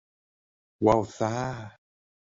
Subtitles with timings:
[0.85, 1.33] ว้าวซ่า